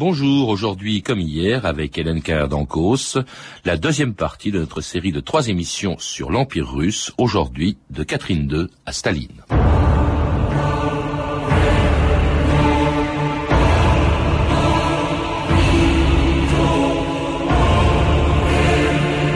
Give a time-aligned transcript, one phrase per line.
[0.00, 3.18] Bonjour, aujourd'hui comme hier avec Hélène Cardancos,
[3.66, 8.50] la deuxième partie de notre série de trois émissions sur l'Empire russe, aujourd'hui de Catherine
[8.50, 9.28] II à Staline.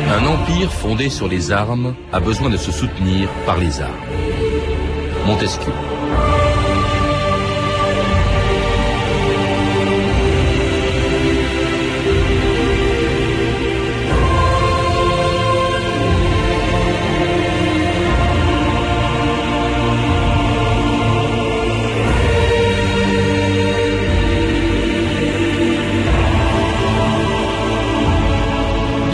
[0.09, 3.93] Un empire fondé sur les armes a besoin de se soutenir par les armes.
[5.27, 5.94] Montesquieu.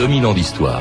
[0.00, 0.80] Dominant d'histoire.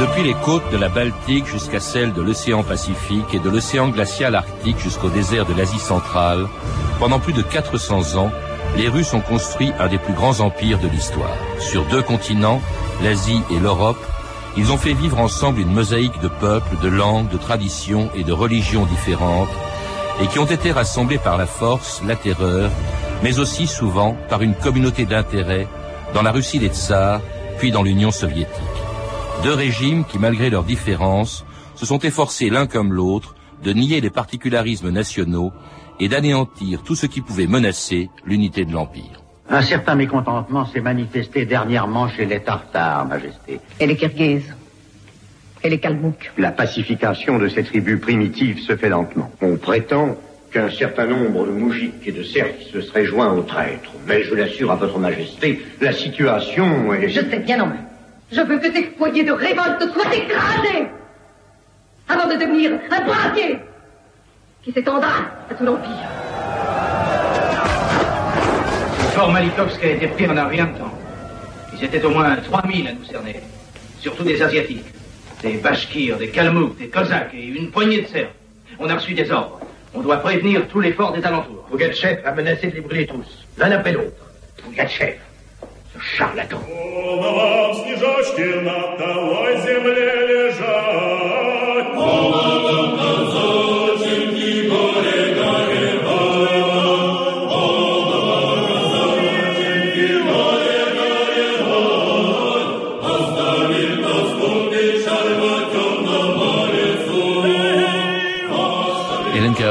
[0.00, 4.34] Depuis les côtes de la Baltique jusqu'à celles de l'océan Pacifique et de l'océan glacial
[4.34, 6.48] arctique jusqu'au désert de l'Asie centrale,
[6.98, 8.32] pendant plus de 400 ans,
[8.76, 11.36] les Russes ont construit un des plus grands empires de l'histoire.
[11.60, 12.60] Sur deux continents,
[13.00, 14.04] l'Asie et l'Europe,
[14.56, 18.32] ils ont fait vivre ensemble une mosaïque de peuples, de langues, de traditions et de
[18.32, 19.48] religions différentes,
[20.20, 22.70] et qui ont été rassemblés par la force, la terreur,
[23.22, 25.68] mais aussi souvent par une communauté d'intérêts
[26.14, 27.20] dans la Russie des Tsars,
[27.58, 28.52] puis dans l'Union soviétique.
[29.42, 31.44] Deux régimes qui, malgré leurs différences,
[31.74, 35.52] se sont efforcés l'un comme l'autre de nier les particularismes nationaux
[36.00, 39.22] et d'anéantir tout ce qui pouvait menacer l'unité de l'Empire.
[39.50, 43.60] Un certain mécontentement s'est manifesté dernièrement chez les Tartares, Majesté.
[43.80, 44.54] Et les Kirghizes
[45.64, 49.30] Et les Kalmouks La pacification de ces tribus primitives se fait lentement.
[49.40, 50.16] On prétend
[50.52, 53.92] qu'un certain nombre de moujiks et de serfs se seraient joints aux traîtres.
[54.06, 57.08] Mais je l'assure à votre majesté, la situation est...
[57.08, 57.72] Je sais bien, non.
[58.32, 60.86] Je veux que ces foyers de révolte soient écrasés
[62.08, 63.58] avant de devenir un braquet
[64.62, 65.08] qui s'étendra
[65.50, 65.90] à tout l'Empire.
[68.98, 70.94] Le fort Malikovsk a été pris en un rien de temps.
[71.74, 73.40] Ils étaient au moins 3000 à nous cerner.
[74.00, 74.84] Surtout des Asiatiques.
[75.42, 78.28] Des Bashkirs, des Kalmouks, des Cosaques et une poignée de Serbes.
[78.78, 79.60] On a reçu des ordres.
[79.94, 81.64] On doit prévenir tous les forts des alentours.
[81.70, 84.16] Pougatchev a menacé de les brûler tous, l'un après l'autre.
[84.64, 85.16] Pougatchev,
[85.94, 86.60] ce charlatan.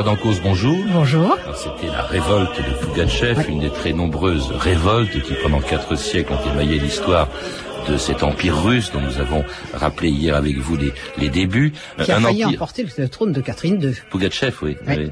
[0.07, 0.77] Hélène Cardancos, bonjour.
[0.93, 1.37] Bonjour.
[1.43, 6.31] Alors, C'était la révolte de Pougatchev, une des très nombreuses révoltes qui, pendant quatre siècles,
[6.33, 7.27] ont émaillé l'histoire
[7.89, 11.73] de cet empire russe dont nous avons rappelé hier avec vous les, les débuts.
[12.01, 12.57] Qui a un failli empire.
[12.57, 13.95] emporter le trône de Catherine II.
[14.09, 14.77] Pougatchev, oui.
[14.87, 14.95] Oui.
[14.97, 15.11] oui.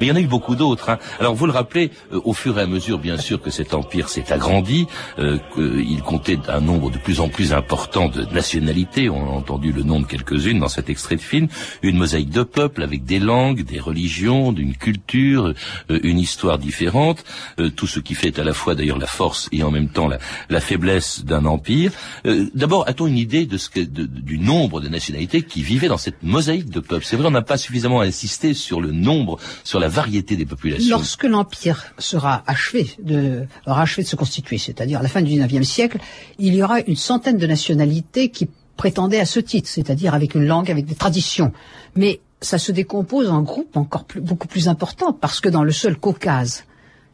[0.00, 0.90] Mais il y en a eu beaucoup d'autres.
[0.90, 0.98] hein.
[1.20, 4.08] Alors vous le rappelez, euh, au fur et à mesure, bien sûr, que cet empire
[4.08, 4.86] s'est agrandi,
[5.18, 9.08] euh, qu'il comptait un nombre de plus en plus important de nationalités.
[9.10, 11.48] On a entendu le nom de quelques-unes dans cet extrait de film.
[11.82, 15.54] Une mosaïque de peuples avec des langues, des religions, d'une culture,
[15.90, 17.24] euh, une histoire différente.
[17.58, 20.08] euh, tout ce qui fait à la fois d'ailleurs la force et en même temps
[20.08, 21.92] la, faiblesse d'un empire.
[22.26, 25.98] Euh, D'abord, a-t-on une idée de ce que, du nombre de nationalités qui vivaient dans
[25.98, 27.04] cette mosaïque de peuples?
[27.04, 29.38] C'est vrai, on n'a pas suffisamment insisté sur le nombre,
[29.78, 30.96] la variété des populations.
[30.96, 35.38] Lorsque l'Empire sera achevé de, aura achevé de se constituer, c'est-à-dire à la fin du
[35.38, 35.98] XIXe siècle,
[36.38, 40.46] il y aura une centaine de nationalités qui prétendaient à ce titre, c'est-à-dire avec une
[40.46, 41.52] langue, avec des traditions.
[41.94, 45.72] Mais ça se décompose en groupes encore plus, beaucoup plus importants, parce que dans le
[45.72, 46.64] seul Caucase,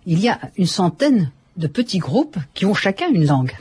[0.06, 3.52] il y a une centaine de petits groupes qui ont chacun une langue.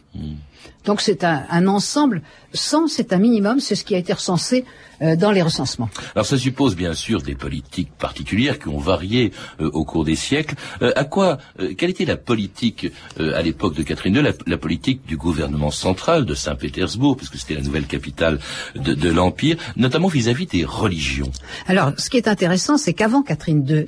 [0.85, 2.21] Donc c'est un, un ensemble,
[2.53, 4.65] 100 c'est un minimum, c'est ce qui a été recensé
[5.01, 5.89] euh, dans les recensements.
[6.15, 10.15] Alors ça suppose bien sûr des politiques particulières qui ont varié euh, au cours des
[10.15, 10.55] siècles.
[10.81, 12.87] Euh, à quoi, euh, quelle était la politique
[13.19, 17.37] euh, à l'époque de Catherine II, la, la politique du gouvernement central de Saint-Pétersbourg, puisque
[17.37, 18.39] c'était la nouvelle capitale
[18.75, 21.31] de, de l'empire, notamment vis-à-vis des religions?
[21.67, 23.85] Alors, ce qui est intéressant, c'est qu'avant Catherine II,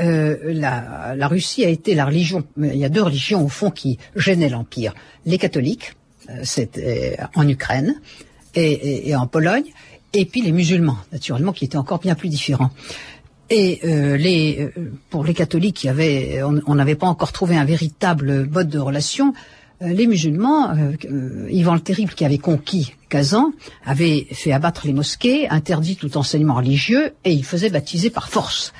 [0.00, 2.44] euh, la, la Russie a été la religion.
[2.56, 4.94] Il y a deux religions au fond qui gênaient l'empire
[5.26, 5.92] les catholiques,
[6.42, 8.00] c'était en Ukraine
[8.54, 9.64] et, en Pologne,
[10.12, 12.70] et puis les musulmans, naturellement, qui étaient encore bien plus différents.
[13.48, 15.86] Et euh, les, euh, pour les catholiques,
[16.66, 19.34] on n'avait pas encore trouvé un véritable mode de relation.
[19.82, 20.72] Euh, les musulmans,
[21.48, 23.52] Ivan le Terrible, qui avait conquis Kazan,
[23.84, 28.72] avait fait abattre les mosquées, interdit tout enseignement religieux, et il faisait baptiser par force.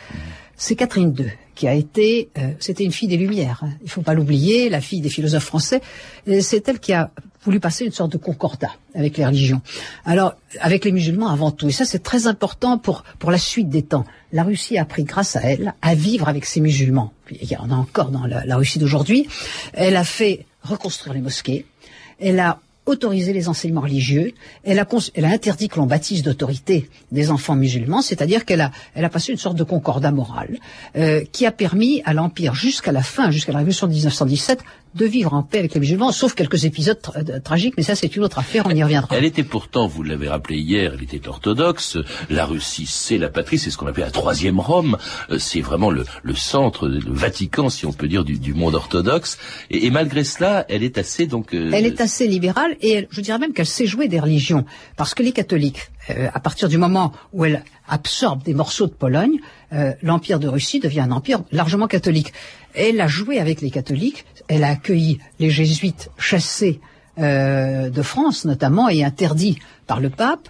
[0.60, 3.60] C'est Catherine II qui a été, euh, c'était une fille des Lumières.
[3.64, 3.70] Hein.
[3.82, 5.80] Il faut pas l'oublier, la fille des philosophes français.
[6.40, 7.10] C'est elle qui a
[7.44, 9.62] voulu passer une sorte de concordat avec les religions.
[10.04, 11.68] Alors, avec les musulmans avant tout.
[11.68, 14.04] Et ça, c'est très important pour pour la suite des temps.
[14.32, 17.12] La Russie a appris, grâce à elle, à vivre avec ses musulmans.
[17.30, 19.28] Il y en a encore dans la, la Russie d'aujourd'hui.
[19.72, 21.64] Elle a fait reconstruire les mosquées.
[22.20, 24.32] Elle a autorisé les enseignements religieux.
[24.64, 24.86] Elle a,
[25.24, 29.38] interdit que l'on baptise d'autorité des enfants musulmans, c'est-à-dire qu'elle a, elle a passé une
[29.38, 30.58] sorte de concordat moral
[30.96, 34.60] euh, qui a permis à l'Empire jusqu'à la fin, jusqu'à la Révolution de 1917,
[34.94, 38.14] de vivre en paix avec les musulmans, sauf quelques épisodes euh, tragiques, mais ça c'est
[38.16, 39.16] une autre affaire, on y reviendra.
[39.16, 41.98] Elle était pourtant, vous l'avez rappelé hier, elle était orthodoxe,
[42.28, 44.98] la Russie c'est la patrie, c'est ce qu'on appelle la troisième Rome,
[45.30, 48.74] euh, c'est vraiment le, le, centre, le Vatican si on peut dire du, du monde
[48.74, 49.38] orthodoxe,
[49.70, 51.54] et, et, malgré cela, elle est assez donc...
[51.54, 51.70] Euh...
[51.72, 54.64] Elle est assez libérale, et je dirais même qu'elle sait jouer des religions,
[54.96, 58.92] parce que les catholiques, euh, à partir du moment où elle absorbe des morceaux de
[58.92, 59.38] Pologne,
[59.72, 62.32] euh, l'empire de Russie devient un empire largement catholique.
[62.74, 66.80] Elle a joué avec les catholiques, elle a accueilli les jésuites chassés
[67.18, 70.48] euh, de France notamment et interdits par le pape.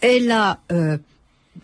[0.00, 0.98] Elle a euh,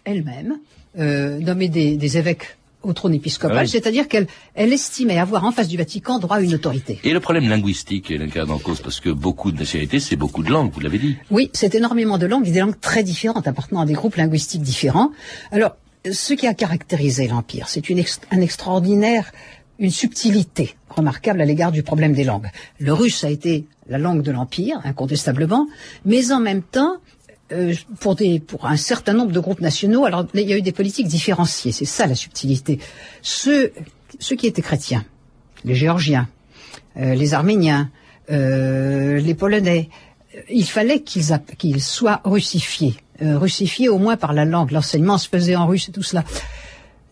[0.04, 0.58] elle-même
[0.98, 3.68] euh, nommé des, des, évêques au trône épiscopal, oui.
[3.68, 6.98] c'est-à-dire qu'elle elle estimait avoir en face du Vatican droit à une autorité.
[7.04, 10.42] Et le problème linguistique est l'incarne en cause, parce que beaucoup de nationalités, c'est beaucoup
[10.42, 11.16] de langues, vous l'avez dit.
[11.30, 14.62] Oui, c'est énormément de langues, et des langues très différentes, appartenant à des groupes linguistiques
[14.62, 15.10] différents.
[15.50, 15.76] Alors,
[16.10, 19.32] ce qui a caractérisé l'Empire, c'est ex un extraordinaire
[19.78, 22.50] une subtilité remarquable à l'égard du problème des langues.
[22.78, 25.66] Le russe a été la langue de l'Empire, incontestablement,
[26.04, 26.96] mais en même temps,
[27.52, 30.62] euh, pour, des, pour un certain nombre de groupes nationaux, alors il y a eu
[30.62, 32.78] des politiques différenciées, c'est ça la subtilité.
[33.22, 33.72] Ceux,
[34.18, 35.04] ceux qui étaient chrétiens,
[35.64, 36.28] les Géorgiens,
[36.98, 37.90] euh, les Arméniens,
[38.30, 39.88] euh, les Polonais,
[40.50, 41.24] il fallait qu'ils
[41.56, 45.92] qu'ils soient russifiés, russifiés au moins par la langue, l'enseignement se faisait en russe et
[45.92, 46.24] tout cela.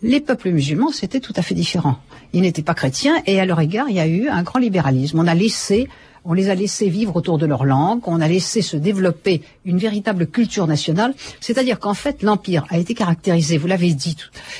[0.06, 1.98] Les peuples musulmans, c'était tout à fait différent.
[2.32, 5.18] Ils n'étaient pas chrétiens et à leur égard, il y a eu un grand libéralisme.
[5.18, 5.88] On a laissé,
[6.24, 9.78] on les a laissés vivre autour de leur langue, on a laissé se développer une
[9.78, 11.12] véritable culture nationale.
[11.40, 14.16] C'est-à-dire qu'en fait, l'empire a été caractérisé, vous l'avez dit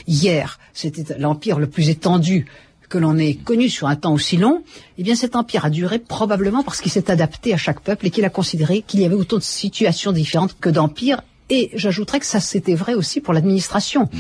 [0.09, 2.47] hier, c'était l'empire le plus étendu
[2.89, 4.65] que l'on ait connu sur un temps aussi long,
[4.99, 8.11] eh bien cet empire a duré probablement parce qu'il s'est adapté à chaque peuple et
[8.11, 12.27] qu'il a considéré qu'il y avait autant de situations différentes que d'empires et j'ajouterais que
[12.27, 14.09] ça c'était vrai aussi pour l'administration.
[14.13, 14.19] Mmh.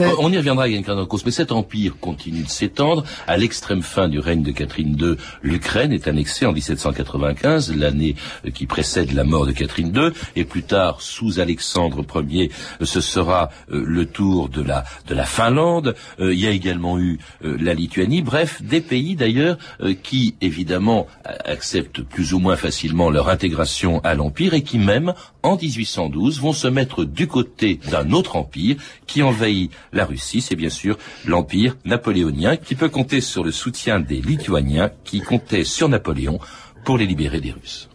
[0.00, 3.04] Euh, On y reviendra, Yann Karnakos, mais cet empire continue de s'étendre.
[3.26, 8.16] À l'extrême fin du règne de Catherine II, l'Ukraine est annexée en 1795, l'année
[8.54, 12.50] qui précède la mort de Catherine II, et plus tard, sous Alexandre Ier,
[12.82, 15.94] ce sera euh, le tour de la, de la Finlande.
[16.18, 18.22] Euh, il y a également eu la Lituanie.
[18.22, 19.58] Bref, des pays d'ailleurs
[20.02, 21.06] qui, évidemment,
[21.44, 26.52] acceptent plus ou moins facilement leur intégration à l'empire et qui même, en 1812, vont
[26.52, 28.76] se mettre du côté d'un autre empire
[29.06, 34.00] qui envahit la Russie, c'est bien sûr l'empire napoléonien qui peut compter sur le soutien
[34.00, 36.38] des Lituaniens qui comptaient sur Napoléon
[36.84, 37.88] pour les libérer des Russes.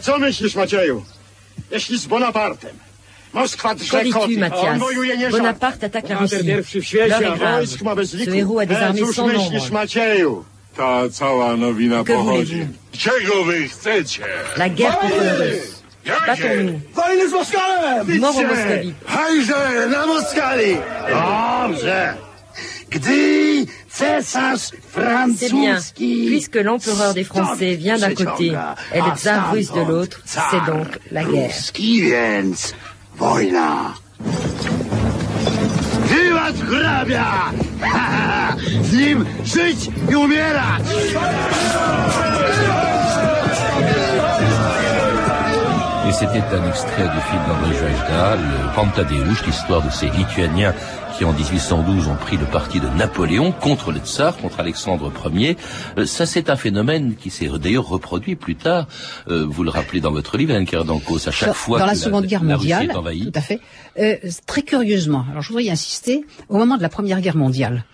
[0.00, 1.04] Co myślisz, Macieju?
[1.70, 2.76] Jeśli z Bonapartem
[3.34, 6.44] Moskwa drze koty, a on wojuje nie Bonaparte attaque la Russie.
[6.44, 7.56] pierwszy w świecie, L'heure a est grave.
[7.66, 8.30] wojsk ma bez liku.
[8.30, 9.70] Ce héros a des E, armées cóż sans myślisz, nombre.
[9.80, 10.44] Macieju?
[10.76, 12.66] Ta cała nowina pochodzi.
[12.92, 14.24] Czego wy chcecie?
[14.56, 15.77] La guerre contre les Russes.
[16.26, 16.80] Battons-nous.
[18.18, 18.94] Mort Moscovie.
[25.36, 25.78] C'est bien.
[26.28, 28.52] Puisque l'empereur des Français vient d'un côté
[28.94, 31.50] et le tsar russe de l'autre, c'est donc la guerre.
[46.08, 50.72] Et c'était un extrait du film d'André Joëjda, le Pantadeusz, l'histoire de ces Lituaniens
[51.18, 55.56] qui en 1812 ont pris le parti de Napoléon contre le tsar, contre Alexandre Ier.
[55.98, 58.86] Euh, ça, c'est un phénomène qui s'est d'ailleurs reproduit plus tard.
[59.28, 61.90] Euh, vous le rappelez dans votre livre, Anne Dancos, à chaque dans, fois dans que
[61.90, 63.24] la Seconde Guerre la Russie mondiale, est envahie.
[63.30, 63.60] tout à fait.
[63.98, 67.84] Euh, très curieusement, alors je voudrais y insister, au moment de la Première Guerre mondiale,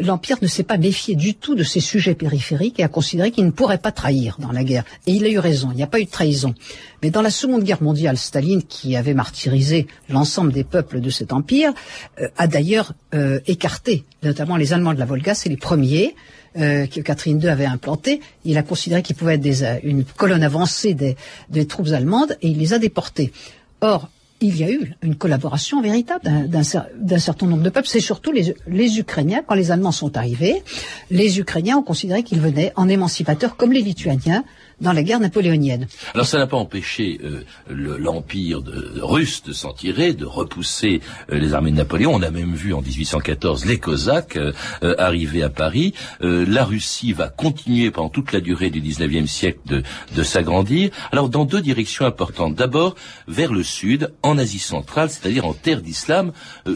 [0.00, 3.44] l'Empire ne s'est pas méfié du tout de ses sujets périphériques et a considéré qu'il
[3.44, 4.84] ne pourrait pas trahir dans la guerre.
[5.06, 6.54] Et il a eu raison, il n'y a pas eu de trahison.
[7.02, 11.32] Mais dans la Seconde Guerre mondiale, Staline, qui avait martyrisé l'ensemble des peuples de cet
[11.32, 11.72] empire,
[12.20, 16.14] euh, a d'ailleurs euh, écarté, notamment les Allemands de la Volga, c'est les premiers
[16.56, 18.20] euh, que Catherine II avait implantés.
[18.44, 21.16] Il a considéré qu'ils pouvaient être euh, une colonne avancée des,
[21.48, 23.32] des troupes allemandes et il les a déportés.
[23.80, 27.68] Or, il y a eu une collaboration véritable d'un- d'un cer- d'un certain nombre de
[27.70, 27.86] peuples.
[27.88, 30.62] C'est surtout les, les Ukrainiens, quand les Allemands sont arrivés,
[31.10, 34.44] les Ukrainiens ont considéré qu'ils venaient en émancipateurs, comme les Lituaniens,
[34.80, 35.86] dans la guerre napoléonienne.
[36.14, 38.62] Alors ça n'a pas empêché euh, l'empire
[38.96, 42.12] russe de s'en tirer, de repousser euh, les armées de Napoléon.
[42.14, 44.52] On a même vu en 1814 les Cosaques euh,
[44.98, 45.94] arriver à Paris.
[46.20, 49.82] la Russie va continuer pendant toute la durée du 19e siècle de,
[50.14, 50.90] de s'agrandir.
[51.12, 52.54] Alors dans deux directions importantes.
[52.54, 52.94] D'abord
[53.28, 56.32] vers le sud, en Asie centrale, c'est-à-dire en terre d'islam,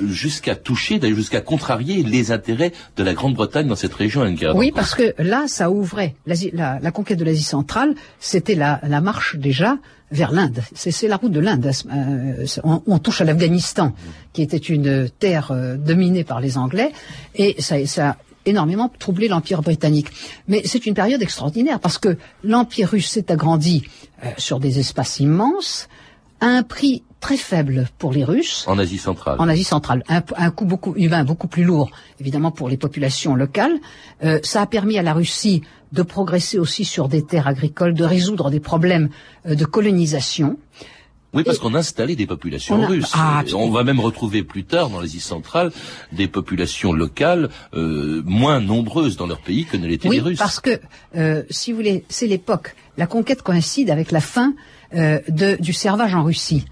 [0.08, 4.24] jusqu'à toucher, d'ailleurs jusqu'à contrarier les intérêts de la Grande-Bretagne dans cette région.
[4.54, 9.36] Oui, parce que là, ça ouvrait la, la conquête de l'Asie centrale c'était la, marche
[9.36, 9.78] déjà
[10.10, 10.62] vers l'Inde.
[10.74, 11.70] C'est la route de l'Inde.
[11.92, 13.92] Euh, on, touche à l'Afghanistan,
[14.32, 16.92] qui était une terre euh, dominée par les Anglais,
[17.34, 17.76] et ça,
[18.08, 20.08] a énormément troublé l'Empire britannique.
[20.48, 23.84] Mais c'est une période extraordinaire, parce que l'Empire russe s'est agrandi
[24.24, 25.88] euh, sur des espaces immenses,
[26.40, 28.64] à un prix très faible pour les Russes.
[28.66, 29.36] En Asie centrale.
[29.38, 30.02] En Asie centrale.
[30.08, 31.90] Un, coût beaucoup humain beaucoup plus lourd,
[32.20, 33.76] évidemment, pour les populations locales.
[34.42, 35.62] ça a permis à la Russie
[35.94, 39.08] de progresser aussi sur des terres agricoles, de résoudre des problèmes
[39.46, 40.58] euh, de colonisation.
[41.32, 43.10] Oui, parce qu'on a installé des populations russes.
[43.12, 45.72] Ah, on va même retrouver plus tard, dans l'Asie centrale,
[46.12, 50.38] des populations locales euh, moins nombreuses dans leur pays que ne l'étaient les Russes.
[50.38, 50.80] parce que,
[51.16, 52.76] euh, si vous voulez, c'est l'époque.
[52.96, 54.54] La conquête coïncide avec la fin
[54.92, 56.64] de, du servage en Russie.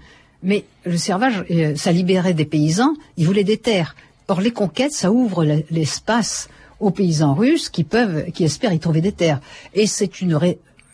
[0.43, 1.43] Mais le servage,
[1.75, 3.95] ça libérait des paysans, ils voulaient des terres.
[4.27, 9.01] Or, les conquêtes, ça ouvre l'espace aux paysans russes qui peuvent, qui espèrent y trouver
[9.01, 9.39] des terres.
[9.73, 10.37] Et c'est une,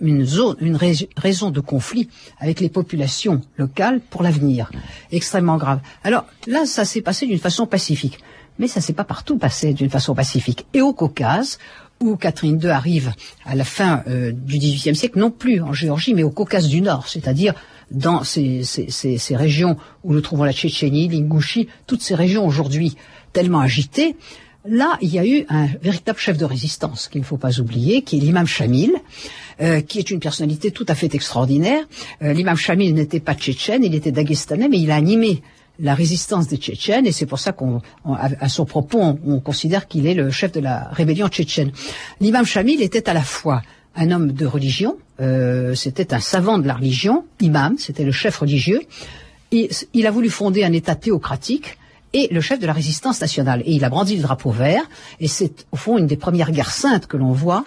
[0.01, 0.77] une zone, une
[1.17, 4.71] raison de conflit avec les populations locales pour l'avenir.
[5.11, 5.79] Extrêmement grave.
[6.03, 8.19] Alors là, ça s'est passé d'une façon pacifique.
[8.59, 10.65] Mais ça s'est pas partout passé d'une façon pacifique.
[10.73, 11.59] Et au Caucase,
[12.01, 13.13] où Catherine II arrive
[13.45, 16.81] à la fin euh, du XVIIIe siècle, non plus en Géorgie, mais au Caucase du
[16.81, 17.53] Nord, c'est-à-dire
[17.91, 22.45] dans ces, ces, ces, ces, régions où nous trouvons la Tchétchénie, l'Ingouchie, toutes ces régions
[22.45, 22.95] aujourd'hui
[23.33, 24.15] tellement agitées,
[24.65, 28.01] Là, il y a eu un véritable chef de résistance qu'il ne faut pas oublier,
[28.01, 28.91] qui est l'imam Shamil,
[29.61, 31.83] euh, qui est une personnalité tout à fait extraordinaire.
[32.21, 35.41] Euh, l'imam Shamil n'était pas tchétchène, il était dagestanais, mais il a animé
[35.79, 40.07] la résistance des Tchétchènes, et c'est pour ça qu'on, à son propos, on, considère qu'il
[40.07, 41.71] est le chef de la rébellion tchétchène.
[42.19, 43.61] L'imam Shamil était à la fois
[43.99, 48.37] un homme de religion, euh, c'était un savant de la religion, imam, c'était le chef
[48.37, 48.81] religieux,
[49.51, 51.77] et il a voulu fonder un État théocratique
[52.13, 53.61] et le chef de la résistance nationale.
[53.65, 54.83] Et il a brandi le drapeau vert,
[55.19, 57.65] et c'est au fond une des premières guerres saintes que l'on voit.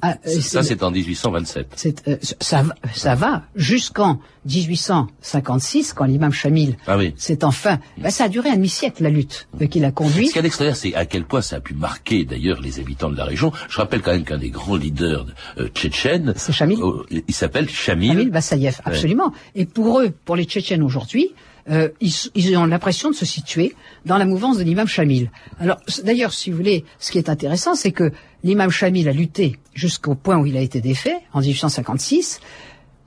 [0.00, 2.02] Ah, euh, ça, c'est en 1827.
[2.06, 2.64] Euh, ça,
[2.94, 7.14] ça va jusqu'en 1856, quand l'imam Chamil ah oui.
[7.16, 7.80] c'est enfin...
[7.98, 10.28] Ben, ça a duré un demi-siècle, la lutte euh, qu'il a conduit.
[10.28, 13.10] Ce qui est extraordinaire, c'est à quel point ça a pu marquer, d'ailleurs, les habitants
[13.10, 13.52] de la région.
[13.68, 15.26] Je rappelle quand même qu'un des grands leaders
[15.74, 16.32] tchétchènes...
[16.36, 16.78] C'est Chamil.
[17.10, 18.12] il s'appelle Chamil.
[18.12, 19.32] Chamil Bassayev, absolument.
[19.54, 21.34] Et pour eux, pour les Tchétchènes aujourd'hui,
[21.70, 23.74] euh, ils, ont l'impression de se situer
[24.06, 25.30] dans la mouvance de l'imam Shamil.
[25.60, 28.10] Alors, d'ailleurs, si vous voulez, ce qui est intéressant, c'est que
[28.42, 32.40] l'imam Shamil a lutté jusqu'au point où il a été défait, en 1856,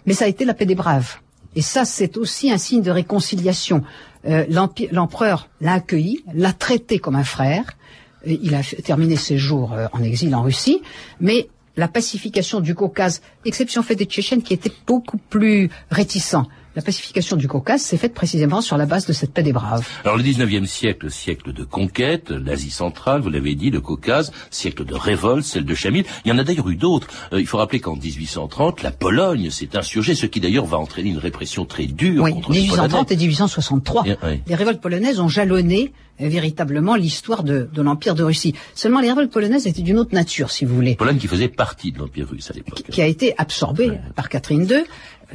[0.05, 1.15] mais ça a été la paix des braves.
[1.55, 3.83] Et ça, c'est aussi un signe de réconciliation.
[4.25, 4.45] Euh,
[4.91, 7.77] L'empereur l'a accueilli, l'a traité comme un frère.
[8.25, 10.81] il a terminé ses jours euh, en exil en Russie,
[11.19, 16.81] mais la pacification du Caucase, exception faite des Tchétchènes qui étaient beaucoup plus réticents la
[16.81, 19.85] pacification du Caucase s'est faite précisément sur la base de cette paix des braves.
[20.03, 24.85] Alors le 19e siècle, siècle de conquête, l'Asie centrale, vous l'avez dit, le Caucase, siècle
[24.85, 26.05] de révolte, celle de Chamil.
[26.23, 27.07] Il y en a d'ailleurs eu d'autres.
[27.33, 31.09] Euh, il faut rappeler qu'en 1830, la Pologne s'est insurgée, ce qui d'ailleurs va entraîner
[31.09, 34.05] une répression très dure oui, 1830 et 1863.
[34.47, 38.53] Les révoltes polonaises ont jalonné euh, véritablement l'histoire de, l'Empire de Russie.
[38.75, 40.95] Seulement les révoltes polonaises étaient d'une autre nature, si vous voulez.
[40.95, 42.83] Pologne qui faisait partie de l'Empire russe à l'époque.
[42.89, 44.83] Qui, a été absorbée par Catherine II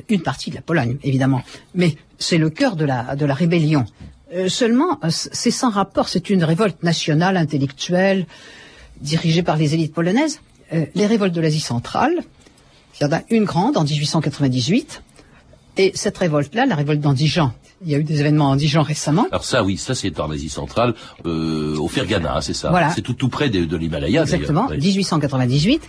[0.09, 1.43] une partie de la Pologne, évidemment,
[1.75, 3.85] mais c'est le cœur de la, de la rébellion.
[4.35, 8.27] Euh, seulement, euh, c'est sans rapport, c'est une révolte nationale, intellectuelle,
[9.01, 10.41] dirigée par les élites polonaises.
[10.73, 12.15] Euh, les révoltes de l'Asie centrale,
[12.99, 15.03] il y en a une grande en 1898,
[15.79, 17.53] et cette révolte-là, la révolte d'Andijan,
[17.85, 19.27] il y a eu des événements en Dijon récemment.
[19.31, 22.71] Alors ça, oui, ça c'est en Asie centrale, au Fergana, c'est ça.
[22.71, 22.91] Voilà.
[22.95, 24.23] C'est tout, tout près de, de l'Himalaya.
[24.23, 24.67] Exactement.
[24.71, 25.83] 1898,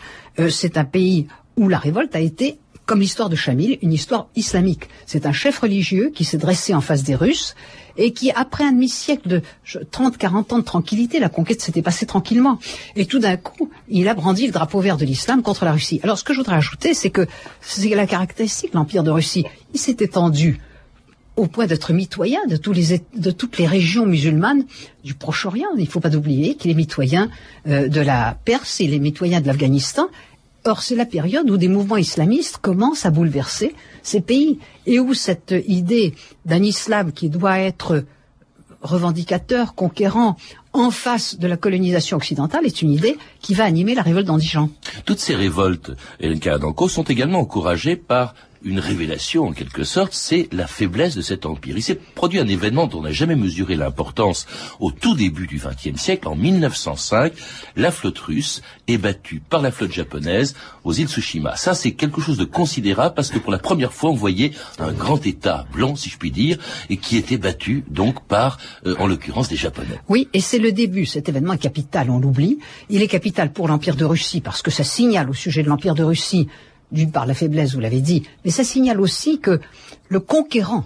[0.50, 4.90] c'est un pays où la révolte a été comme l'histoire de Chamil, une histoire islamique.
[5.06, 7.54] C'est un chef religieux qui s'est dressé en face des Russes
[7.98, 9.42] et qui, après un demi-siècle de
[9.92, 12.60] 30-40 ans de tranquillité, la conquête s'était passée tranquillement.
[12.96, 16.00] Et tout d'un coup, il a brandi le drapeau vert de l'islam contre la Russie.
[16.02, 17.28] Alors, ce que je voudrais ajouter, c'est que
[17.60, 19.44] c'est la caractéristique de l'Empire de Russie.
[19.74, 20.60] Il s'est étendu
[21.36, 24.66] au point d'être mitoyen de, toutes les régions musulmanes
[25.04, 25.68] du Proche-Orient.
[25.78, 27.30] Il ne faut pas oublier qu'il est mitoyen
[27.68, 30.08] euh, de la Perse, il est mitoyen de l'Afghanistan,
[30.68, 35.14] Or, c'est la période où des mouvements islamistes commencent à bouleverser ces pays et où
[35.14, 36.14] cette idée
[36.46, 38.04] d'un islam qui doit être
[38.82, 40.36] revendicateur, conquérant,
[40.74, 44.70] en face de la colonisation occidentale est une idée qui va animer la révolte d'Andijan.
[45.06, 50.48] Toutes ces révoltes, Hélène Caradanco, sont également encouragées par une révélation en quelque sorte, c'est
[50.52, 51.78] la faiblesse de cet empire.
[51.78, 54.48] Il s'est produit un événement dont on n'a jamais mesuré l'importance
[54.80, 56.28] au tout début du XXe siècle.
[56.28, 57.34] En 1905,
[57.76, 61.56] la flotte russe est battue par la flotte japonaise aux îles Tsushima.
[61.56, 64.92] Ça, c'est quelque chose de considérable parce que pour la première fois, on voyait un
[64.92, 66.58] grand État blanc, si je puis dire,
[66.90, 70.00] et qui était battu donc par, euh, en l'occurrence, des Japonais.
[70.10, 71.06] Oui, et c'est le début.
[71.06, 72.60] Cet événement est capital, on l'oublie.
[72.90, 75.96] Il est capital pour l'empire de Russie parce que ça signale au sujet de l'empire
[75.96, 76.48] de Russie
[76.92, 79.60] d'une part la faiblesse, vous l'avez dit, mais ça signale aussi que
[80.10, 80.86] le conquérant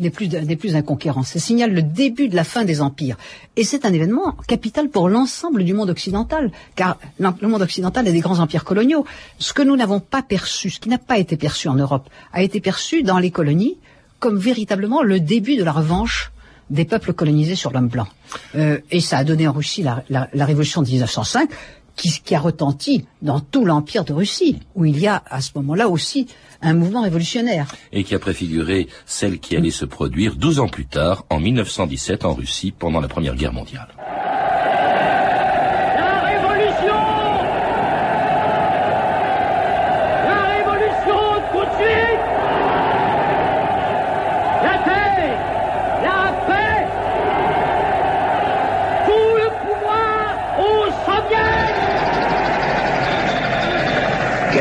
[0.00, 1.22] n'est plus, plus un conquérant.
[1.22, 3.16] Ça signale le début de la fin des empires.
[3.56, 8.12] Et c'est un événement capital pour l'ensemble du monde occidental, car le monde occidental a
[8.12, 9.04] des grands empires coloniaux.
[9.38, 12.42] Ce que nous n'avons pas perçu, ce qui n'a pas été perçu en Europe, a
[12.42, 13.76] été perçu dans les colonies
[14.18, 16.32] comme véritablement le début de la revanche
[16.70, 18.06] des peuples colonisés sur l'homme blanc.
[18.54, 21.50] Euh, et ça a donné en Russie la, la, la révolution de 1905,
[21.96, 25.88] qui, a retenti dans tout l'empire de Russie, où il y a à ce moment-là
[25.88, 26.26] aussi
[26.60, 27.74] un mouvement révolutionnaire.
[27.92, 32.24] Et qui a préfiguré celle qui allait se produire 12 ans plus tard, en 1917,
[32.24, 33.88] en Russie, pendant la Première Guerre mondiale.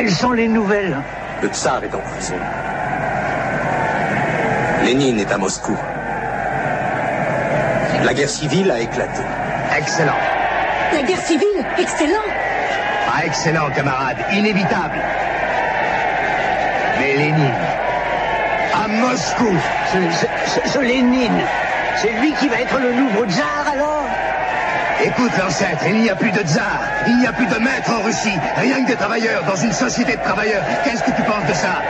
[0.01, 0.98] Quelles sont les nouvelles
[1.43, 2.34] Le tsar est en prison.
[4.84, 5.77] Lénine est à Moscou.
[8.03, 9.22] La guerre civile a éclaté.
[9.77, 10.17] Excellent.
[10.91, 12.27] La guerre civile Excellent
[13.13, 14.17] Ah, excellent, camarade.
[14.34, 14.98] Inévitable.
[17.00, 17.53] Mais Lénine,
[18.74, 19.53] à Moscou,
[19.93, 21.41] ce, ce Lénine,
[21.98, 23.90] c'est lui qui va être le nouveau tsar alors?
[25.03, 28.03] Écoute, l'ancêtre, il n'y a plus de tsar, il n'y a plus de maître en
[28.03, 30.63] Russie, rien que des travailleurs dans une société de travailleurs.
[30.84, 31.81] Qu'est-ce que tu penses de ça?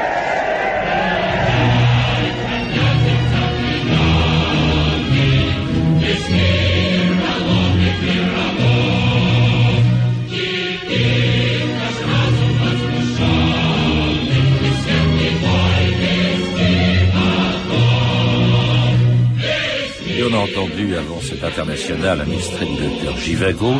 [20.41, 23.73] Entendu avant cet international un extrait du docteur Givago,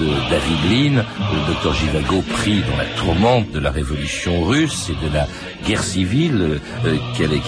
[0.00, 1.02] de David Lean,
[1.32, 5.26] le docteur Givago pris dans la tourmente de la révolution russe et de la
[5.66, 6.96] guerre civile euh,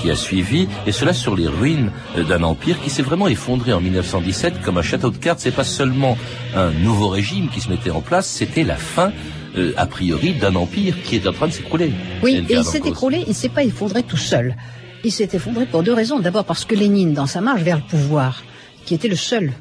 [0.01, 3.73] qui a suivi, et cela sur les ruines euh, d'un empire qui s'est vraiment effondré
[3.73, 5.41] en 1917 comme un château de cartes.
[5.41, 6.17] C'est pas seulement
[6.57, 9.13] un nouveau régime qui se mettait en place, c'était la fin
[9.57, 11.93] euh, a priori d'un empire qui est en train de s'écrouler.
[12.23, 14.57] Oui, et il s'est écroulé, il s'est pas effondré tout seul.
[15.05, 16.19] Il s'est effondré pour deux raisons.
[16.19, 18.43] D'abord parce que Lénine, dans sa marche vers le pouvoir,
[18.89, 19.53] qui était le seul,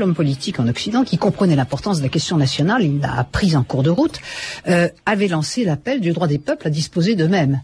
[0.00, 3.62] homme politique en Occident qui comprenait l'importance de la question nationale, il l'a appris en
[3.62, 4.18] cours de route,
[4.66, 7.60] euh, avait lancé l'appel du droit des peuples à disposer d'eux-mêmes.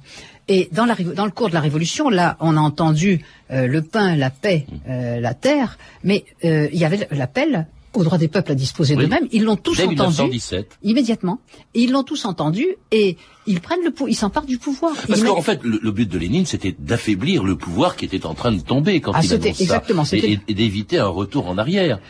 [0.49, 4.29] Et dans, le cours de la Révolution, là, on a entendu euh, le pain, la
[4.29, 8.97] paix, euh, la terre, mais il y avait l'appel au droit des peuples à disposer
[8.97, 9.29] d'eux-mêmes.
[9.33, 10.41] Ils l'ont tous entendu
[10.83, 11.41] immédiatement.
[11.75, 14.95] Et ils l'ont tous entendu et ils prennent le ils s'emparent du pouvoir.
[15.09, 18.53] Parce qu'en fait, le, but de Lénine, c'était d'affaiblir le pouvoir qui était en train
[18.53, 22.01] de tomber quand ah, il annonce exactement, ça, et, et d'éviter un retour en arrière.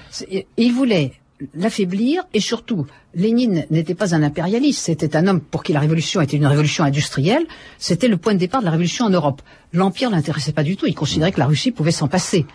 [0.57, 1.13] Il voulait
[1.55, 6.21] l'affaiblir et surtout, Lénine n'était pas un impérialiste, c'était un homme pour qui la révolution
[6.21, 7.45] était une révolution industrielle,
[7.79, 9.43] c'était le point de départ de la révolution en Europe.
[9.73, 12.47] L'Empire l'intéressait pas du tout, il considérait que la Russie pouvait s'en passer.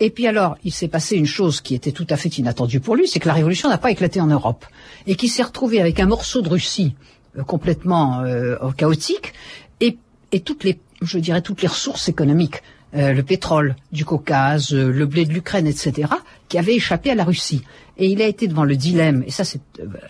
[0.00, 2.94] Et puis alors, il s'est passé une chose qui était tout à fait inattendue pour
[2.94, 4.64] lui, c'est que la révolution n'a pas éclaté en Europe.
[5.06, 6.94] Et qu'il s'est retrouvé avec un morceau de Russie
[7.36, 9.32] euh, complètement euh, chaotique
[9.80, 12.62] et, toutes les, je dirais, toutes les ressources économiques,
[12.94, 16.12] euh, le pétrole du Caucase, le blé de l'Ukraine, etc.,
[16.48, 17.62] qui avaient échappé à la Russie.
[17.96, 19.62] Et il a été devant le dilemme, et ça c'est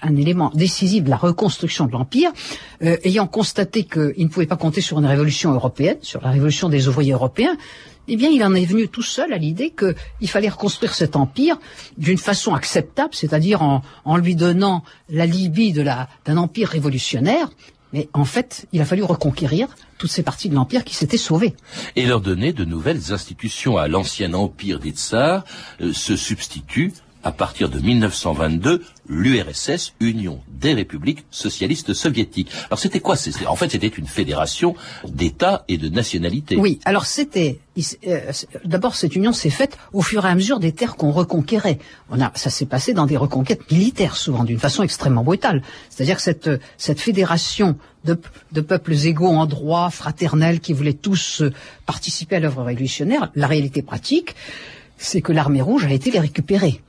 [0.02, 2.30] un élément décisif de la reconstruction de l'Empire,
[2.80, 6.88] ayant constaté qu'il ne pouvait pas compter sur une révolution européenne, sur la révolution des
[6.88, 7.56] ouvriers européens,
[8.08, 11.58] eh bien, il en est venu tout seul à l'idée qu'il fallait reconstruire cet empire
[11.96, 17.50] d'une façon acceptable, c'est-à-dire en, lui donnant la Libye d'un empire révolutionnaire.
[17.92, 21.54] Mais en fait, il a fallu reconquérir toutes ces parties de l'empire qui s'étaient sauvées.
[21.96, 25.44] Et leur donner de nouvelles institutions à l'ancien empire des tsars
[25.80, 26.92] euh, se substitue
[27.24, 32.50] à partir de 1922 l'URSS, Union des républiques socialistes soviétiques.
[32.66, 33.16] Alors c'était quoi
[33.46, 34.74] En fait, c'était une fédération
[35.06, 36.56] d'États et de nationalités.
[36.56, 37.60] Oui, alors c'était...
[38.08, 38.32] Euh,
[38.64, 41.78] d'abord, cette union s'est faite au fur et à mesure des terres qu'on reconquérait.
[42.10, 45.62] On a, ça s'est passé dans des reconquêtes militaires, souvent, d'une façon extrêmement brutale.
[45.88, 51.52] C'est-à-dire que cette, cette fédération de, peuples égaux en droit, fraternels, qui voulaient tous euh,
[51.86, 54.34] participer à l'œuvre révolutionnaire, la réalité pratique,
[54.96, 56.82] c'est que l'armée rouge a été les récupérer.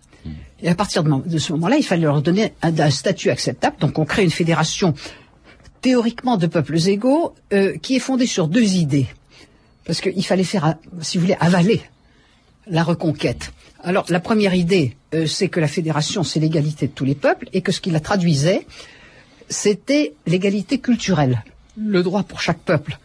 [0.62, 3.78] Et à partir de ce moment-là, il fallait leur donner un, statut acceptable.
[3.80, 4.94] Donc on crée une fédération
[5.82, 9.08] théoriquement de peuples égaux euh, qui est fondée sur deux idées.
[9.86, 11.82] Parce qu'il fallait faire, si vous voulez, avaler
[12.68, 13.54] la reconquête.
[13.82, 17.48] Alors la première idée, euh, c'est que la fédération, c'est l'égalité de tous les peuples
[17.54, 18.68] et que ce qui la traduisait,
[19.48, 21.44] c'était l'égalité culturelle,
[21.78, 23.00] le droit pour chaque peuple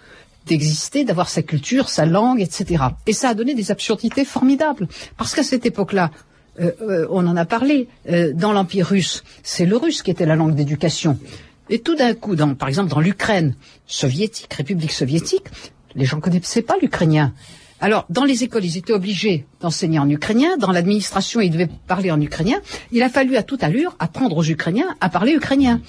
[0.47, 2.85] d'exister, d'avoir sa culture, sa langue, etc.
[3.07, 4.89] Et ça a donné des absurdités formidables.
[5.17, 9.67] Parce qu'à cette époque-là, euh, euh, on en a parlé, euh, dans l'Empire russe, c'est
[9.67, 11.19] le russe qui était la langue d'éducation.
[11.71, 13.55] Et tout d'un coup, par exemple dans l'Ukraine
[13.87, 15.47] soviétique, République soviétique,
[15.95, 17.33] les gens ne connaissaient pas l'ukrainien.
[17.81, 20.57] Alors, dans les écoles, ils étaient obligés d'enseigner en ukrainien.
[20.59, 22.59] Dans l'administration, ils devaient parler en ukrainien.
[22.93, 25.81] Il a fallu à toute allure apprendre aux Ukrainiens à parler ukrainien.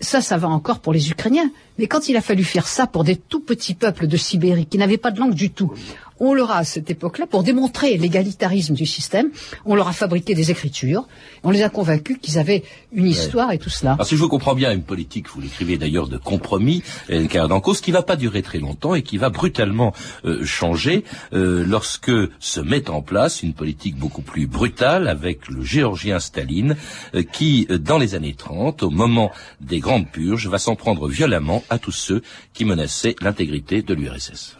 [0.00, 1.50] Ça, ça va encore pour les Ukrainiens.
[1.78, 4.78] Mais quand il a fallu faire ça pour des tout petits peuples de Sibérie qui
[4.78, 5.72] n'avaient pas de langue du tout,
[6.20, 9.30] on leur a à cette époque-là, pour démontrer l'égalitarisme du système,
[9.64, 11.06] on leur a fabriqué des écritures,
[11.44, 13.92] on les a convaincus qu'ils avaient une histoire et tout cela.
[13.92, 17.80] Alors si je vous comprends bien, une politique, vous l'écrivez d'ailleurs, de compromis, en cause,
[17.80, 19.92] qui va pas durer très longtemps et qui va brutalement
[20.24, 25.62] euh, changer euh, lorsque se met en place une politique beaucoup plus brutale avec le
[25.62, 26.76] géorgien Staline,
[27.14, 31.62] euh, qui, dans les années 30, au moment des grandes purges, va s'en prendre violemment
[31.70, 32.22] à tous ceux
[32.54, 34.56] qui menaçaient l'intégrité de l'URSS.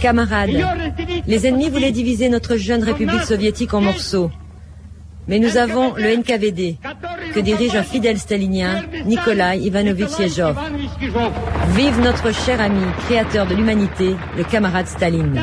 [0.00, 0.50] Camarades,
[1.26, 4.30] les ennemis voulaient diviser notre jeune République soviétique en morceaux.
[5.28, 6.76] Mais nous avons le NKVD,
[7.34, 10.56] que dirige un fidèle stalinien, Nikolai Ivanovich Yezhov.
[11.74, 15.42] Vive notre cher ami, créateur de l'humanité, le camarade Staline.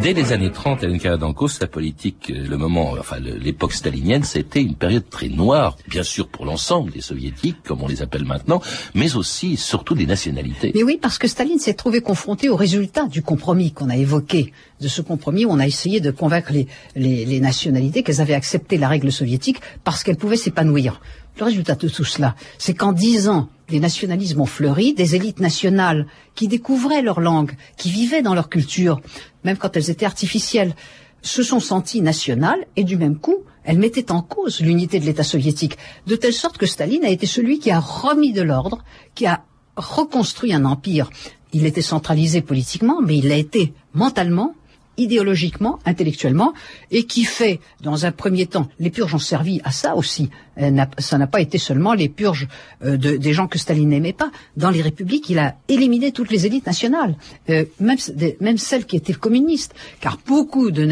[0.00, 4.62] Dès les années 30, à Dankos, la politique, euh, le moment, enfin l'époque stalinienne, c'était
[4.62, 8.60] une période très noire, bien sûr pour l'ensemble des soviétiques, comme on les appelle maintenant,
[8.94, 10.70] mais aussi surtout des nationalités.
[10.74, 14.52] Mais oui, parce que Staline s'est trouvé confronté au résultat du compromis qu'on a évoqué.
[14.80, 18.86] De ce compromis, on a essayé de convaincre les, les nationalités qu'elles avaient accepté la
[18.86, 21.00] règle soviétique parce qu'elles pouvaient s'épanouir.
[21.38, 25.40] Le résultat de tout cela, c'est qu'en dix ans, des nationalismes ont fleuri, des élites
[25.40, 29.00] nationales qui découvraient leur langue, qui vivaient dans leur culture,
[29.44, 30.74] même quand elles étaient artificielles,
[31.22, 35.24] se sont senties nationales et du même coup, elles mettaient en cause l'unité de l'État
[35.24, 35.76] soviétique,
[36.06, 38.82] de telle sorte que Staline a été celui qui a remis de l'ordre,
[39.14, 39.44] qui a
[39.76, 41.10] reconstruit un empire.
[41.52, 44.54] Il était centralisé politiquement, mais il a été mentalement
[44.98, 46.52] idéologiquement, intellectuellement,
[46.90, 50.28] et qui fait, dans un premier temps, les purges ont servi à ça aussi.
[50.60, 52.48] Euh, ça n'a pas été seulement les purges
[52.84, 54.30] euh, de, des gens que Staline n'aimait pas.
[54.56, 57.16] Dans les républiques, il a éliminé toutes les élites nationales,
[57.48, 60.84] euh, même, celles qui étaient communistes, car beaucoup de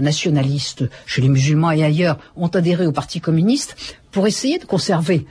[0.00, 3.76] nationalistes, chez les musulmans et ailleurs, ont adhéré au Parti communiste
[4.10, 5.26] pour essayer de conserver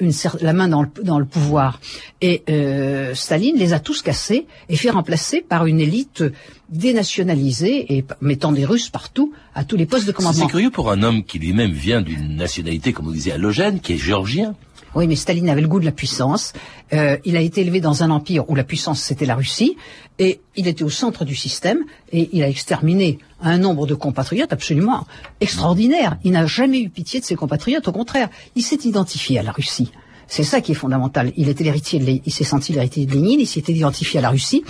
[0.00, 1.80] une, la main dans le, dans le pouvoir.
[2.20, 6.24] Et euh, Staline les a tous cassés et fait remplacer par une élite
[6.68, 10.46] dénationalisée et mettant des Russes partout à tous les postes de commandement.
[10.46, 13.94] C'est curieux pour un homme qui lui-même vient d'une nationalité, comme vous disiez, halogène, qui
[13.94, 14.54] est géorgien.
[14.94, 16.52] Oui, mais Staline avait le goût de la puissance.
[16.92, 19.76] Euh, il a été élevé dans un empire où la puissance c'était la Russie,
[20.18, 21.80] et il était au centre du système,
[22.12, 25.06] et il a exterminé un nombre de compatriotes absolument
[25.40, 26.16] extraordinaire.
[26.22, 29.52] Il n'a jamais eu pitié de ses compatriotes, au contraire, il s'est identifié à la
[29.52, 29.90] Russie.
[30.26, 31.32] C'est ça qui est fondamental.
[31.36, 34.64] Il était l'héritier, il s'est senti l'héritier de Lénine, il s'était identifié à la Russie,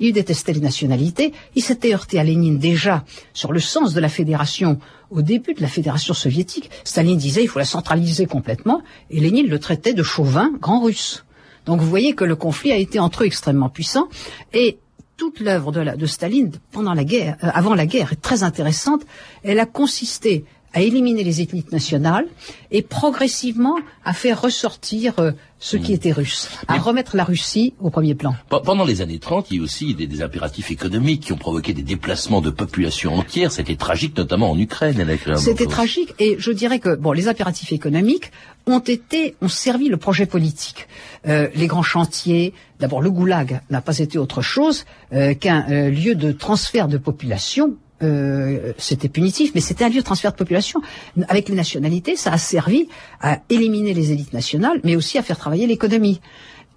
[0.00, 4.08] il détestait les nationalités, il s'était heurté à Lénine déjà sur le sens de la
[4.08, 4.78] fédération
[5.10, 6.70] au début de la fédération soviétique.
[6.84, 11.24] Staline disait il faut la centraliser complètement et Lénine le traitait de chauvin grand russe.
[11.64, 14.08] Donc vous voyez que le conflit a été entre eux extrêmement puissant
[14.52, 14.78] et
[15.16, 19.02] toute l'œuvre de, Staline pendant la guerre, euh, avant la guerre est très intéressante.
[19.42, 20.44] Elle a consisté
[20.76, 22.26] à éliminer les ethnies nationales
[22.70, 25.94] et progressivement à faire ressortir euh, ce qui hmm.
[25.94, 28.34] était russe, à remettre la Russie au premier plan.
[28.50, 31.72] Pendant les années 30, il y a aussi des, des impératifs économiques qui ont provoqué
[31.72, 33.52] des déplacements de populations entières.
[33.52, 35.02] C'était tragique, notamment en Ukraine.
[35.36, 38.30] C'était tragique, et je dirais que bon, les impératifs économiques
[38.66, 40.88] ont été, ont servi le projet politique.
[41.26, 44.84] Euh, les grands chantiers, d'abord le goulag n'a pas été autre chose
[45.14, 50.00] euh, qu'un euh, lieu de transfert de population euh, c'était punitif, mais c'était un lieu
[50.00, 50.80] de transfert de population.
[51.28, 52.88] Avec les nationalités, ça a servi
[53.20, 56.20] à éliminer les élites nationales, mais aussi à faire travailler l'économie.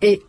[0.02, 0.22] Et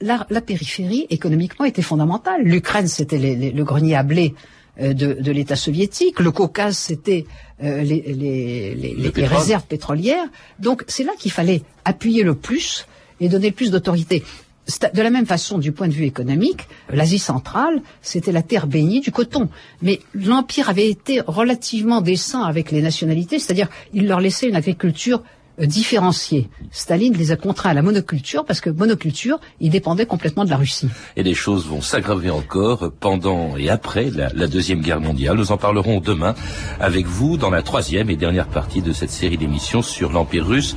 [0.00, 2.42] la, la, périphérie, économiquement, était fondamentale.
[2.42, 4.34] L'Ukraine, c'était le grenier à blé
[4.80, 6.20] de, de l'État soviétique.
[6.20, 7.26] Le Caucase, c'était
[7.60, 10.28] les, les, les, les réserves pétrolières.
[10.60, 12.86] Donc c'est là qu'il fallait appuyer le plus
[13.20, 14.22] et donner le plus d'autorité.
[14.68, 19.00] De la même façon, du point de vue économique, l'Asie centrale, c'était la terre bénie
[19.00, 19.48] du coton.
[19.80, 25.22] Mais l'Empire avait été relativement décent avec les nationalités, c'est-à-dire il leur laissait une agriculture
[25.60, 26.48] euh, différenciée.
[26.70, 30.56] Staline les a contraints à la monoculture parce que monoculture, ils dépendaient complètement de la
[30.56, 30.88] Russie.
[31.16, 35.36] Et les choses vont s'aggraver encore pendant et après la, Deuxième Guerre mondiale.
[35.36, 36.34] Nous en parlerons demain
[36.80, 40.74] avec vous dans la troisième et dernière partie de cette série d'émissions sur l'Empire russe.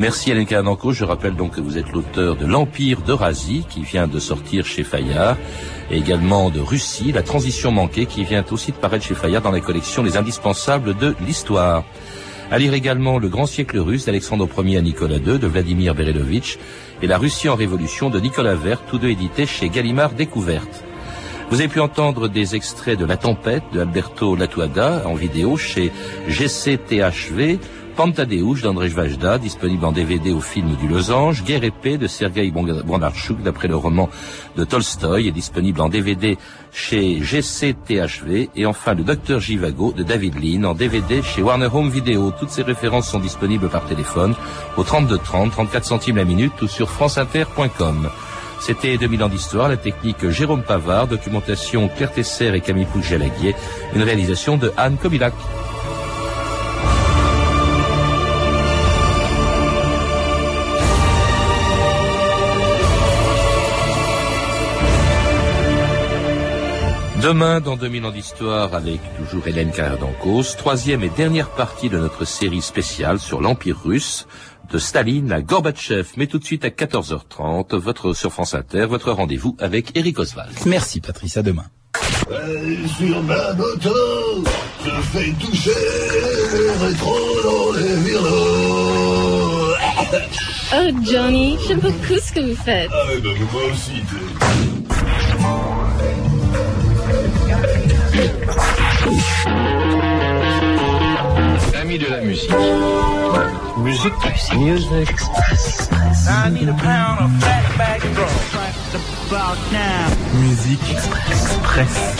[0.00, 0.92] Merci Alain Karananko.
[0.92, 4.82] Je rappelle donc que vous êtes l'auteur de L'Empire d'Eurasie qui vient de sortir chez
[4.82, 5.36] Fayard
[5.90, 9.50] et également de Russie, La transition manquée qui vient aussi de paraître chez Fayard dans
[9.50, 11.84] la collection Les indispensables de l'histoire.
[12.52, 16.58] À lire également Le grand siècle russe d'Alexandre Ier à Nicolas II de Vladimir Berelovitch
[17.00, 20.84] et La Russie en révolution de Nicolas Vert, tous deux édités chez Gallimard Découverte.
[21.48, 25.92] Vous avez pu entendre des extraits de La tempête de Alberto Latuada en vidéo chez
[26.28, 27.58] GCTHV
[27.96, 33.42] Pantadeusz d'Andrzej Vajda, disponible en DVD au film du Losange, Guerre épée de Sergei Bondarchuk
[33.42, 34.08] d'après le roman
[34.56, 36.38] de Tolstoï est disponible en DVD
[36.72, 41.90] chez GCTHV et enfin le Docteur Jivago de David Lean en DVD chez Warner Home
[41.90, 42.32] Video.
[42.38, 44.34] Toutes ces références sont disponibles par téléphone
[44.76, 48.08] au 32 30, 34 centimes la minute ou sur franceinter.com.
[48.60, 53.54] C'était 2000 ans d'histoire, la technique Jérôme Pavard, documentation Claire Tesser et Camille Pouget-Laguier,
[53.94, 55.34] une réalisation de Anne Kobilac.
[67.22, 71.96] Demain, dans 2000 ans d'histoire, avec toujours Hélène carrère d'Ancos, troisième et dernière partie de
[71.96, 74.26] notre série spéciale sur l'Empire russe,
[74.72, 76.08] de Staline à Gorbatchev.
[76.16, 80.50] Mais tout de suite à 14h30, votre sur France Inter, votre rendez-vous avec Eric Oswald.
[80.66, 81.66] Merci Patrice, à demain.
[82.98, 84.44] sur ma moto,
[84.84, 85.70] je fais toucher
[86.80, 88.16] rétro dans les
[90.74, 92.90] Oh Johnny, j'aime beaucoup ce que vous faites.
[92.92, 94.71] Ah ben moi aussi.
[101.80, 102.50] Amis de la musique.
[103.78, 104.12] Musique.
[104.54, 105.08] Music.
[106.28, 108.02] I need a pound of fat back
[110.40, 112.12] Musique Express.